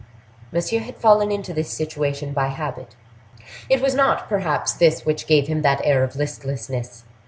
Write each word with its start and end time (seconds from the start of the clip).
Monsieur 0.51 0.79
had 0.79 0.97
fallen 0.97 1.31
into 1.31 1.53
this 1.53 1.69
situation 1.69 2.33
by 2.33 2.47
habit. 2.47 2.95
It 3.69 3.81
was 3.83 3.93
not, 3.93 4.27
perhaps, 4.27 4.73
this 4.73 5.05
which 5.05 5.27
gave 5.27 5.45
him 5.45 5.61
that 5.61 5.81
air 5.83 6.03
of 6.03 6.15
listlessness. 6.15 7.03